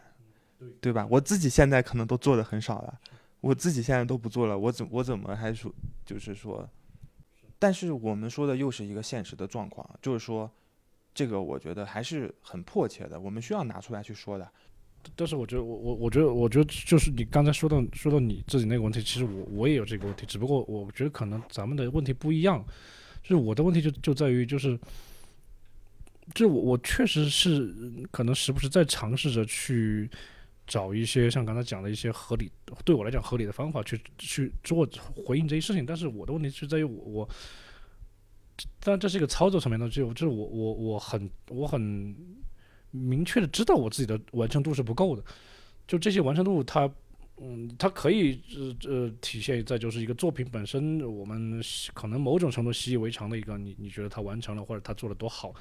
[0.80, 1.08] 对吧？
[1.10, 3.00] 我自己现在可能都做的很少了，
[3.40, 5.74] 我自己现在都不做了，我怎我怎么还说
[6.06, 6.70] 就是说？
[7.58, 10.52] 但是我们说的又是一个现实的状况，就是说。
[11.14, 14.50] 这个我觉得还是很迫切的，我们需要拿出来去说的。
[15.16, 22.64] 但是我觉得，我我我觉得，我觉得就是你刚才说到说到你自己那个问题，其实我我也有这个问题，只不过我觉得可能咱们的问题不一样。
[23.22, 24.80] 就是我的问题就就在于，就是
[26.34, 27.74] 就我我确实是
[28.12, 30.10] 可能时不时在尝试着去
[30.66, 32.52] 找一些像刚才讲的一些合理，
[32.84, 34.88] 对我来讲合理的方法去去做
[35.26, 35.86] 回应这些事情。
[35.86, 37.30] 但是我的问题是在于我我。
[38.80, 42.16] 但这是一个操作层面的，就就是我我我很我很
[42.91, 45.23] 明确的知道我自己的完成度是不够的，
[45.88, 46.91] 就这些完成度，它
[47.38, 51.62] 嗯，它可以呃呃体现在就是一个作品本身，我们
[51.93, 55.54] 可能某种程度习以为常的一个，你你觉得它完成了或者它做的多好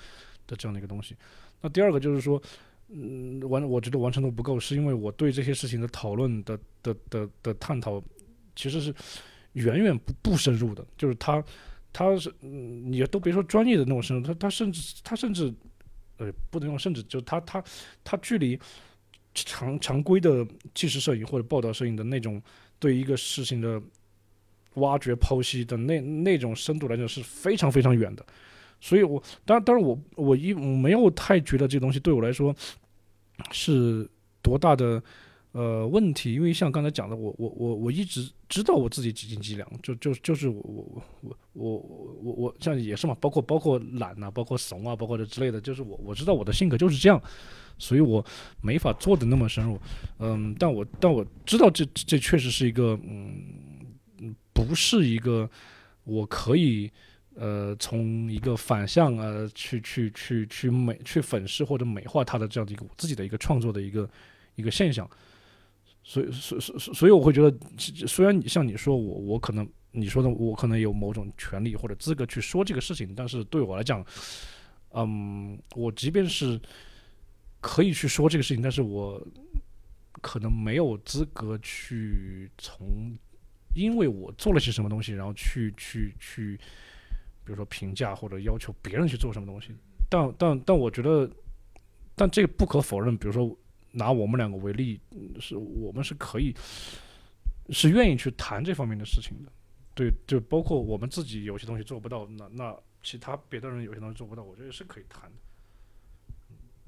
[0.47, 1.17] 的这样的一个东西。
[1.61, 2.43] 那第二个就是说，
[2.89, 8.03] 嗯，完我觉得完成度不够，是因为我对这些事情的讨论的的的的探讨
[8.55, 8.95] 其实是
[9.53, 11.43] 远远不不深入的，就是它。
[11.93, 15.53] 他是，嗯，你都别说专业的那种深入，他他甚至他甚至，
[16.21, 17.65] 对，不能用甚至，就他他
[18.05, 18.61] 他距离
[19.35, 22.43] 常常规的纪实摄影或者报道摄影的那种
[22.79, 23.81] 对一个事情的
[24.75, 28.27] 挖掘剖析的那那种深度来讲是非常非常远的，
[28.83, 32.55] 所以我当然当然我我一没有太觉得这东西对我来说
[33.51, 34.07] 是
[34.43, 35.03] 多大的。
[35.53, 47.21] 呃，问题，因为像刚才讲的，我我我我一直知道我自己几斤几两，就就就是我我我我我我我像也是嘛，包括包括懒呐，包括怂啊，包括这之类的，就是我我知道我的性格就是这样，
[47.79, 48.25] 所以我
[48.63, 49.77] 没法做的那么深入，
[50.21, 55.51] 嗯，但我但我知道这这确实是一个嗯，不是一个
[56.05, 56.89] 我可以
[57.35, 64.09] 呃从一个反向呃去去去去美去粉饰或者美化它的这样的一个我自己的一个创作的一个
[64.55, 65.11] 一个现象。
[66.03, 74.05] 所以，所所所以，我会觉得，虽然你像你说我，我可能你说的，我可能有某种权利或者资格去说这个事情，但是对我来讲，
[74.95, 76.59] 嗯，我即便是
[77.61, 79.25] 可以去说这个事情，但是我
[80.23, 83.15] 可能没有资格去从，
[83.75, 86.57] 因为我做了些什么东西，然后去去去，
[87.45, 89.69] 比如说评价或者要求别人去做什么东西。
[90.09, 91.31] 但但但，我觉得，
[92.17, 93.55] 但这个不可否认，比如说。
[93.93, 95.01] 拿我们两个为例，
[95.41, 96.55] 是我们是可以，
[97.71, 99.51] 是愿意去谈这方面的事情的，
[99.95, 105.37] 对，就包括我们自己有些东西做不到，那那其他别的人有些东西做不到，我觉得是可以谈的，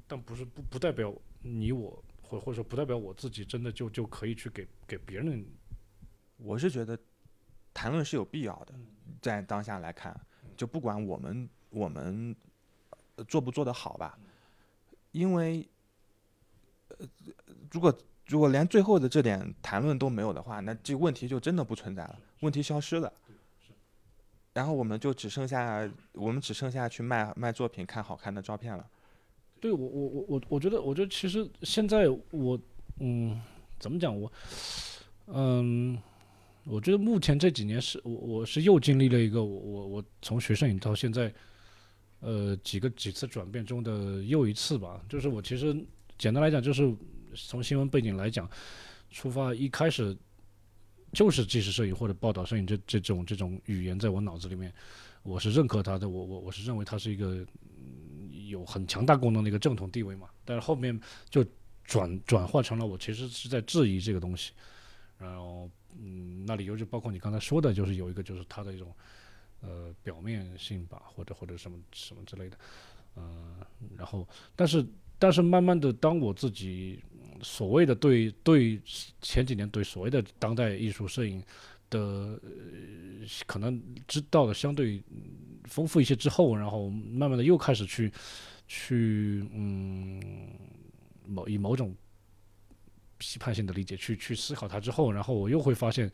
[0.07, 5.45] 但不是不不代表你我或或者说不代表我自己真的就就可以去给给别人，
[6.37, 6.97] 我是觉得
[7.73, 8.73] 谈论是有必要的，
[9.21, 10.17] 在当下来看，
[10.55, 12.33] 就不管我们我们
[13.27, 14.17] 做不做得好吧，
[15.11, 15.67] 因为。
[17.71, 17.95] 如果
[18.27, 23.11] 如果连最后的这点谈论都没有的话，那这问题就真的不存在了，问题消失了。
[24.53, 28.87] 然后我们就只剩下我们只剩下去卖卖作品、看好看的照片了。
[29.59, 32.59] 对我我我我我觉得我觉得其实现在我
[32.99, 33.41] 嗯
[33.79, 34.31] 怎么讲我
[35.27, 35.97] 嗯
[36.65, 41.33] 我觉得目前这几年是我我是又经历了一个我我我从学摄影到现在
[42.21, 45.75] 呃几个几次转变中的又一次吧，就是我其实。
[46.17, 46.95] 简单来讲，就是
[47.35, 48.49] 从新闻背景来讲
[49.09, 50.15] 出发，一开始
[51.11, 54.73] 就是纪实摄影或者报道摄影这这种这种语言，在我脑子里面，
[55.23, 57.45] 我是认可它的，我我我是认为它是一个
[58.47, 60.29] 有很强大功能的一个正统地位嘛。
[60.45, 60.97] 但是后面
[61.29, 61.45] 就
[61.83, 64.51] 转转化成了我其实是在质疑这个东西，
[65.17, 68.95] 然后嗯，那理由就包括你刚才说的，就是有一个就是它的一种
[69.61, 72.57] 呃表面性吧，或者或者什么什么之类的，
[73.17, 73.57] 嗯，
[73.97, 74.85] 然后但是。
[75.23, 76.99] 但是慢慢的，当我自己
[77.41, 78.77] 所谓的对对
[79.21, 81.41] 前几年对所谓的当代艺术摄影
[81.89, 82.37] 的
[83.45, 85.01] 可能知道的相对
[85.63, 88.11] 丰富一些之后，然后慢慢的又开始去
[88.67, 90.21] 去嗯
[91.25, 91.95] 某以某种
[93.17, 96.11] 批判性的理解去去思考它之后，然后我又会发现，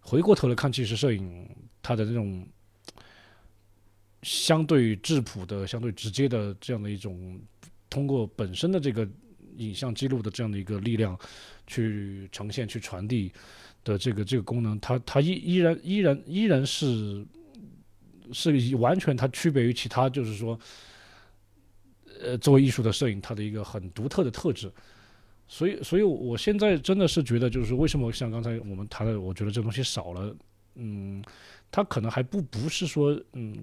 [0.00, 1.48] 回过头来看纪实摄影，
[1.80, 2.46] 它的这种
[4.22, 7.40] 相对质朴的、相对直接的这样的一种，
[7.94, 9.08] 通过本身的这个
[9.56, 11.16] 影像记录的这样的一个力量
[11.66, 13.32] 去呈现、去传递
[13.84, 17.24] 的这个这个功能，它它依依然依然依然是
[18.32, 20.58] 是完全它区别于其他，就是说。
[22.22, 24.72] 呃，作为艺术的摄影，它的一个很独特的特质，
[25.48, 30.34] 所以，所以我现在真的是觉得，就是为什么像刚才我们谈的，我觉得这东西少了，
[30.76, 31.22] 嗯，
[31.72, 33.58] 它可能还不不是说，嗯，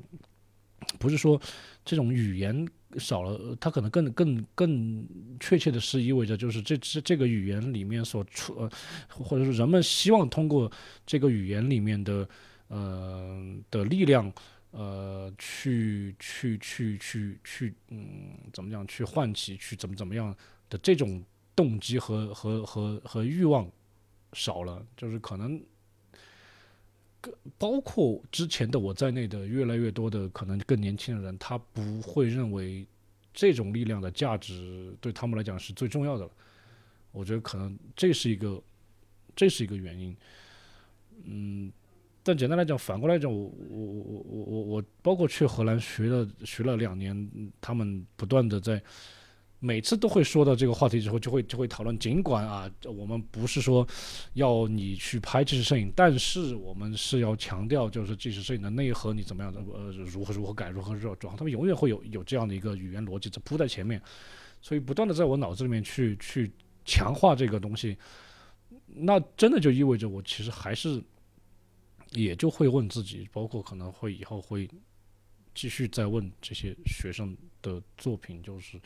[1.00, 1.40] 不是说
[1.84, 2.68] 这种语言
[2.98, 5.08] 少了，它可能更更更
[5.40, 8.70] 确切的是意味着，就是这这这个语言里面所出，
[9.10, 10.72] 或者说人们希望通过
[11.06, 12.28] 这个语言里面的，
[12.68, 14.32] 呃的力量。
[14.74, 18.88] 呃，去去去去去，嗯，怎么样？
[18.88, 20.34] 去唤起，去怎么怎么样
[20.70, 21.22] 的这种
[21.54, 23.70] 动机和和和和欲望
[24.32, 25.62] 少了，就是可能，
[27.58, 32.86] 包括之前的我在内的越来越多的可能更年轻的人，他不会认为
[33.34, 36.32] 这种力量的价值对他们来讲是最重要的了。
[37.12, 38.62] 我觉得可能这是一个，
[39.36, 40.16] 这是一个原因，
[41.26, 41.72] 嗯。
[42.24, 48.80] 但简单来讲，反过来讲，我我我我我我包括去荷兰学了学了两年，他们不断的在
[49.62, 51.98] 每次都会说到这个话题之后，就会就会讨论。
[51.98, 53.88] 尽管啊，我们不是说
[54.34, 64.02] 要你去拍纪实摄影，但是我们是要强调，就是纪实摄影的内核，你怎么样的呃如何如何改，如何如何装，他们永远会有有这样的一个语言逻辑在铺在前面，
[64.62, 66.52] 所以不断的在我脑子里面去去
[66.84, 67.96] 强化这个东西，
[68.88, 71.02] 那真的就意味着我其实还是。
[72.14, 74.70] 也就会问自己，包括可能会以后会
[75.56, 78.78] 继续再问这些学生的作品，就是，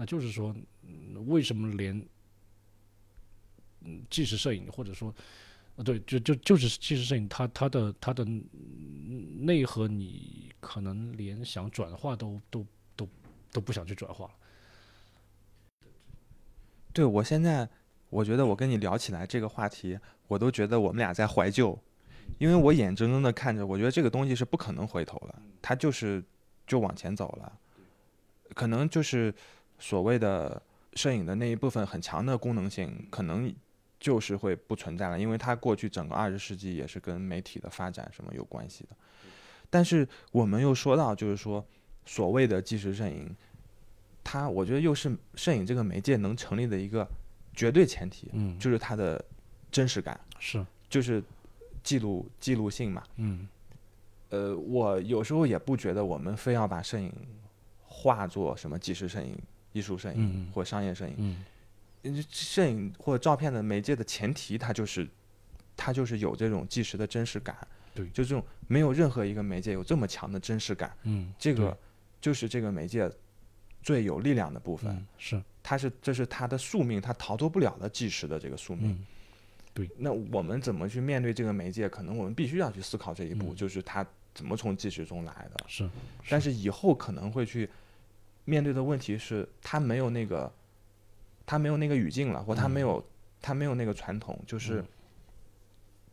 [0.00, 0.54] 那就是说，
[1.26, 2.00] 为什么连，
[3.80, 5.12] 嗯，纪实摄影或者说，
[5.74, 13.08] 呃，对，就就就是纪实摄影，它它的它的内核，你可能连想转化都都都
[13.50, 14.32] 都不想去转化。
[16.92, 17.68] 对我现在，
[18.08, 21.76] 我觉得我跟你聊起来这个话题，我都觉得我们俩在怀旧。
[22.38, 26.22] 因为我眼睁睁的看着，我觉得这个东西是不可能回头了，它就是
[26.68, 27.58] 就往前走了，
[28.54, 29.34] 可能就是
[29.78, 30.60] 所谓的
[30.94, 33.54] 摄影的那一部分很强的功能性，可能
[33.98, 38.96] 就是会不存在了，因为它过去整个二十世纪也是跟媒体的发展什么有关系的。
[39.70, 41.64] 但是我们又说到，就是说
[42.04, 43.34] 所谓的纪实摄影，
[44.22, 47.06] 它我觉得又是摄影这个媒介能成立的一个
[47.54, 49.24] 绝对前提，嗯，就是它的
[49.70, 51.22] 真实感，是，就是。
[51.80, 53.48] 记录记录性嘛，嗯，
[54.28, 57.10] 呃，我有时候也不觉得我们非要把摄影
[57.82, 59.34] 化作什么纪实摄影、
[59.72, 61.14] 艺术摄影或商业摄影，
[62.02, 65.06] 嗯，摄影或照片的媒介的前提，它就是
[65.76, 67.56] 它就是有这种纪实的真实感，
[67.94, 71.76] 对，就这种没有任何一个媒介有这么强的真实感，嗯，这个
[72.20, 73.10] 就是这个媒介
[73.82, 78.98] 最有力量的部分，是，它是这是它的宿命，它逃脱不了的纪实的这个宿命。
[79.74, 81.88] 对，那我们怎么去面对这个媒介？
[81.88, 84.04] 可能我们必须要去思考这一步，就是它
[84.34, 85.64] 怎么从纪实中来的。
[85.68, 85.88] 是，
[86.28, 87.70] 但是以后可能会去
[88.48, 90.50] 面对的问题是，他没有那个，
[91.44, 93.04] 他没有那个语境了，或他没有，
[93.42, 94.82] 他没有那个传统，就是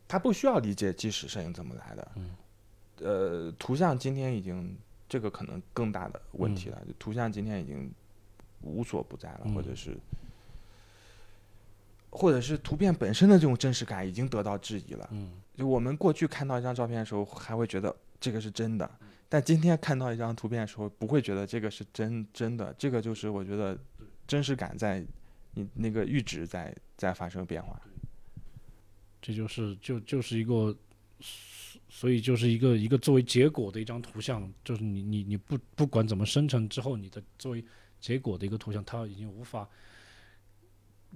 [0.06, 2.12] 他不需要理解纪实摄影怎么来的。
[2.16, 2.36] 嗯，
[3.00, 7.90] 呃，图像今天已经这个可能更大的问题了，图像今天已经
[8.62, 9.96] 无所不在了，或者是。
[12.18, 15.06] 或者是图片本身的这种真实感已经得到质疑了。
[15.12, 18.90] 嗯，就我们过去看到一张照片的时候，还会觉得这个是真的，
[19.28, 22.74] 但今天看到一张图片的时候，不会觉得这个是真真的。
[22.78, 23.78] 这个就是我觉得
[24.28, 25.06] 真实感在
[25.54, 27.80] 你那个阈值在在发生变化。
[29.22, 30.76] 这就是就就是一个，
[31.90, 37.66] 所以就是一个一个作为结果的一张图像，就是你你你不不管怎么生成之后，你的作为
[38.00, 39.68] 结果的一个图像，它已经无法。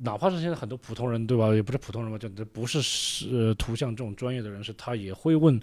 [0.02, 1.54] 哪怕是现在很多普通人，对吧？
[1.54, 5.62] 也不是普通人吧，就不是是图像这种专业的人士，他也会问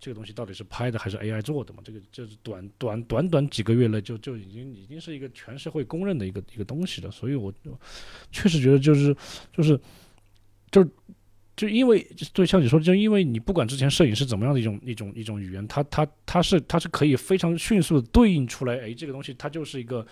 [0.00, 1.82] 这个东西到底是拍的还是 AI 做的嘛？
[1.84, 7.10] 这个就是短短短短几个月了，就就已经已经是一个全社会公认的一个一个东西了。
[7.10, 7.52] 所以我
[8.30, 9.16] 确实觉得就是
[9.52, 9.80] 就是
[10.70, 10.86] 就
[11.56, 20.06] 就因为对像你说，就因为你不管之前摄影是怎么样的一种一种一种语言，它它它是它是可以非常迅速的对应出来，哎，这个东西它就是一个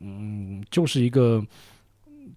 [0.00, 1.44] 嗯，就是一个。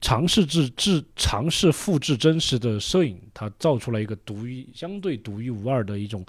[0.02, 6.24] 尝试制制尝试复制真实的摄影，它造出来一个独一相对独一无二的一种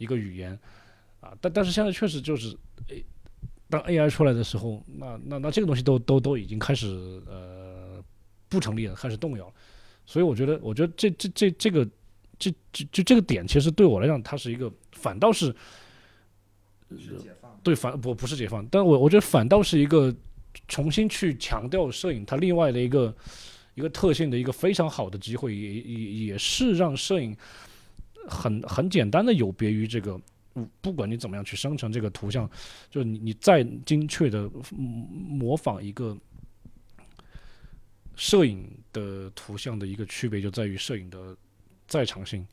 [0.00, 0.58] 一个语言
[1.20, 2.56] 啊，但但是现在确实就是，
[2.88, 3.04] 诶，
[3.68, 6.88] 当 AI 出来的时候，那那那这个东西都都都已经开始
[7.26, 8.02] 呃
[8.48, 9.52] 不成立了，开始动摇了。
[10.06, 11.86] 所以我觉得，我觉得这这这这个
[12.38, 15.54] 这这就这个点，其实对我来讲，它是一个反倒是
[17.62, 20.12] 对反不不是解放，但我我觉得反倒是一个
[20.66, 23.14] 重新去强调摄影它另外的一个
[23.74, 27.36] 一个特性的一个非常好的机会，也也也是让摄影
[28.28, 30.20] 很很简单的有别于这个。
[30.80, 32.50] 不管你怎么样去生成这个图像，
[32.90, 36.14] 就你你再精确的模仿一个
[38.16, 41.36] 摄影的图像的一个区别，就在于摄影的
[41.86, 42.44] 在场性，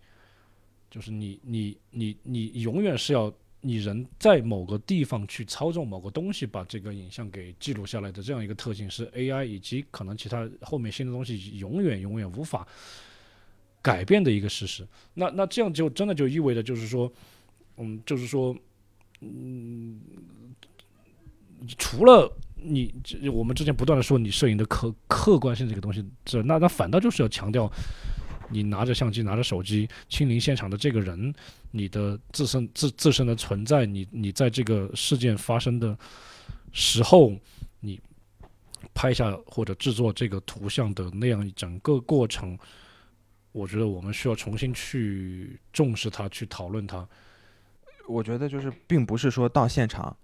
[0.91, 12.65] 就是你你你你永远是要你人在某个地方去操纵某个东西，把这个影像给记录下来的这样一个特性，是 AI 以及可能其他后面新的东西永远永远无法
[13.87, 14.85] 改变的一个事实。
[15.13, 17.11] 那那这样就真的就意味着就是说。
[17.79, 18.57] 嗯，就是说，
[19.21, 20.01] 嗯，
[21.77, 22.91] 除了你，
[23.31, 27.71] 我们之前不断的说你摄影的客客观性这个东西，这那那反倒就是要强调，
[28.49, 31.31] 你拿着相机、拿着手机亲临现场的这个人，
[31.69, 35.95] 你的自身自自身的存在，你你在这个事件发生的
[36.71, 37.31] 时候，
[37.79, 37.99] 你
[38.95, 42.57] 拍下或者制作这个图像的那样整个过程，
[43.57, 47.07] 我觉得我们需要重新去重视它，去讨论它。
[48.07, 50.15] 我觉得就是，并不是说到现场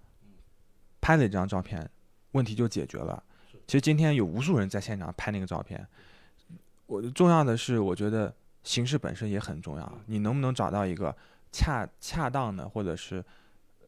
[1.00, 1.90] 拍了一张照片，
[2.30, 3.20] 问题就解决了。
[3.66, 5.84] 其实今天有无数人在现场拍那个照片。
[6.86, 8.32] 我重要的是，我觉得
[8.62, 10.00] 形式本身也很重要。
[10.06, 11.14] 你能不能找到一个
[11.50, 13.24] 恰恰当的，或者是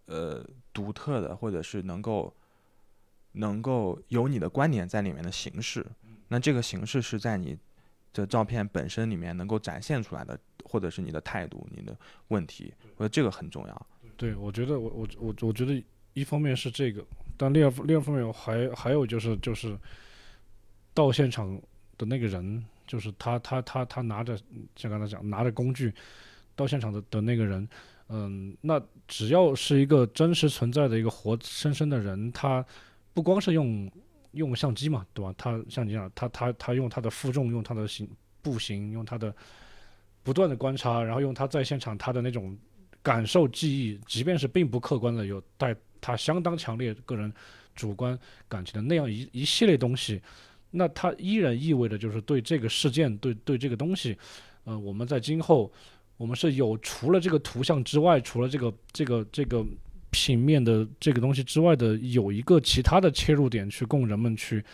[0.06, 2.34] 呃独特的，或者是能够
[3.32, 5.86] 能够有你的观点在里面的形式？
[6.28, 7.56] 那这个形式是在你
[8.22, 10.38] 的照片本身里面能够展现出来的。
[10.68, 11.96] 或者是你的态度，你的
[12.26, 13.86] 问题，我觉得这个很重要。
[14.16, 15.80] 对，我觉得我我我我觉得
[16.12, 17.06] 一方面是这个，
[17.36, 19.78] 但另二另二方面还还有就是就是
[20.92, 21.56] 到现场
[21.96, 24.36] 的那个人，就是他他他他拿着
[24.74, 25.94] 像刚才讲拿着工具
[26.56, 27.66] 到现场的的那个人，
[28.08, 32.66] 嗯，那只要是一个真实存在的一个活生生的人，他
[33.14, 33.88] 不光是用
[34.36, 35.34] 用相机嘛，对吧？
[35.36, 38.08] 他像你讲，他他他用他的负重，用他的行
[38.40, 39.34] 步行，用他的。
[40.22, 42.58] 不断的观察，然后用他在现场他的那种
[43.00, 47.32] 感受记忆，即便是并不客观的，有带他相当强烈个人
[47.76, 48.18] 主观
[48.48, 50.20] 感情的那样一一系列东西，
[50.72, 54.18] 那它依然意味着就是对这个事件，对对这个东西，
[54.64, 55.72] 呃，我们在今后
[56.16, 59.64] 我们是有除了这个图像之外，除了这个这个这个
[60.16, 64.64] 平面的这个东西之外的，有一个其他的切入点去供人们去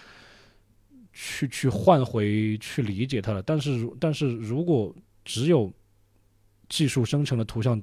[1.12, 3.42] 去去换回去理解它了。
[3.42, 5.72] 但是如但是如果只有
[6.68, 7.82] 技术生成的图像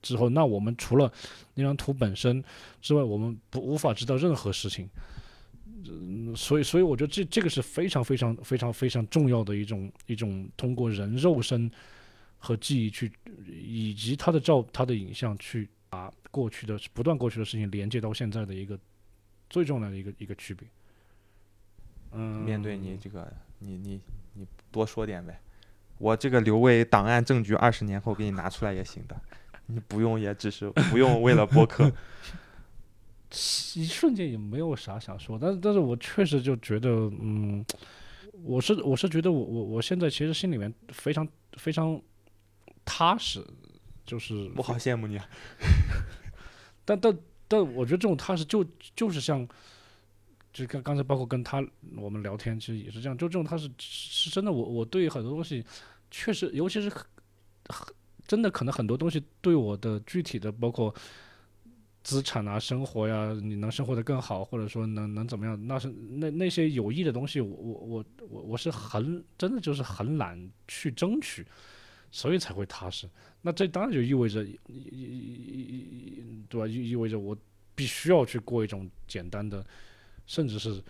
[0.00, 1.12] 之后，那我们除了
[1.54, 2.42] 那张图本身
[2.80, 4.88] 之外，我们不无法知道任何事情。
[5.88, 11.70] 嗯，所以，所以我觉得这这个是非常非常非常非常重要的一种一种通过人肉身
[12.38, 13.12] 和记忆去，
[13.46, 18.78] 以及他的照他的影像去把过去的不断过去的事情连接到现在的一个
[19.48, 20.68] 最重要的一个一个区别。
[22.12, 24.00] 嗯，面对你这个，你你
[24.34, 25.40] 你多说点呗。
[25.96, 29.18] 我这个留为档案证据，二十年后给你拿出来也行的，
[29.66, 31.90] 你不用也只是不用为了播客。
[33.74, 37.64] 一瞬间也没有啥想说，但是但是我确实就觉得，嗯，
[38.44, 41.98] 我是我是觉得我我我现在其实心里面非常非常
[42.84, 43.42] 踏实，
[44.06, 45.20] 就是我好羡慕你。
[46.86, 49.46] 但但但我觉得这种踏实就就是像。
[50.52, 51.62] 就刚刚才包括跟他
[51.98, 53.18] 我们聊天，其实也是这样。
[53.18, 55.62] 就这种踏实是真的，我我对很多东西
[56.10, 57.86] 确实，尤其是很
[58.26, 60.94] 真的可能很多东西对我的具体的包括
[62.02, 71.46] 资产啊、生活呀，你能生活的更好，或者说能能怎么样，那是那那些有益的东西，我我我我我是很真的就是很懒去争取，
[72.10, 73.08] 所以才会踏实。
[73.42, 74.44] 那这当然就意味着，
[76.48, 76.66] 对吧？
[76.66, 77.36] 意意味着我
[77.74, 79.64] 必须要去过一种简单的。
[80.28, 80.82] 甚至是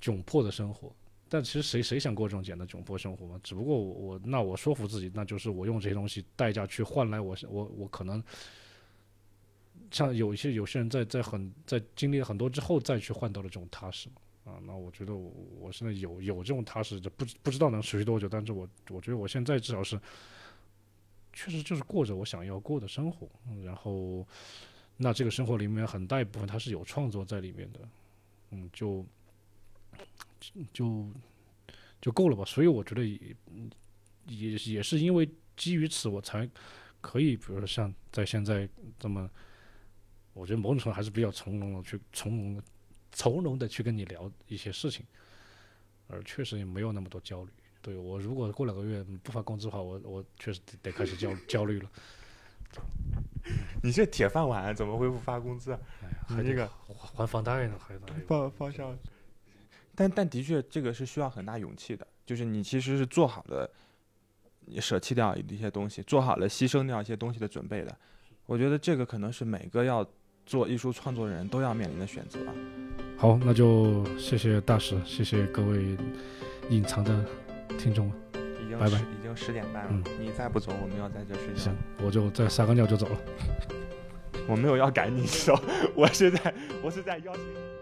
[0.00, 0.92] 窘迫的生活，
[1.28, 3.38] 但其实谁谁想过这种简单窘迫生活吗？
[3.40, 8.20] 只不过我我那我说服自己，那就是我用这些东西代价去换来我我我可能
[9.92, 14.08] 像有一些有些人在在很在经历了很多之后再去换到了这种踏实
[14.44, 14.58] 啊。
[14.66, 19.96] 那我觉得我我现在有有这种踏实，不不知道能持续多久，但是我我觉得我现在至少是
[21.32, 23.28] 确实就是过着我想要过的生活，
[23.64, 24.26] 然后
[24.96, 27.80] 那这个生活里面很大一部分它是有创作在里面的。
[28.50, 29.06] 嗯，就
[30.72, 31.08] 就
[32.00, 32.44] 就够了吧。
[32.44, 33.36] 所以我觉得也
[34.26, 36.48] 也也是因为基于此，我才
[37.00, 38.68] 可以，比如说像在现在
[38.98, 39.30] 这么，
[40.32, 42.62] 我觉得某种程度还是比较从容的去从容的
[43.12, 45.06] 从容的去跟你聊一些事情。
[46.08, 47.50] 而确实也没有那么多焦虑。
[47.82, 51.88] 对我如果过两个月不发工资的话，我我确实得得开始焦 焦虑了。
[53.82, 55.72] 你这铁饭碗怎么会不发工资？
[55.72, 55.76] 哎
[56.08, 58.84] 呀，还得你这个还还房贷呢，还得放放下。
[59.94, 63.68] 但但的确，这个是需要很大勇气的，就是你其实是做好了，
[64.66, 67.96] 你舍弃掉一些东西，做好了牺牲掉一些东西的准备的。
[68.46, 70.06] 我觉得这个可能是每个要
[70.46, 72.38] 做艺术创作人都要面临的选择。
[73.16, 75.96] 好，那就谢谢大使，谢谢各位
[76.70, 77.24] 隐藏的
[77.82, 78.14] 听众们。
[78.62, 81.72] 已经拜拜已经十点半了，嗯你再不走，我们要在这睡觉行。，
[82.04, 83.18] 我就再撒个尿就走了。
[84.46, 85.58] 我没有要赶你走，
[85.96, 87.79] 我是在我是在邀请你。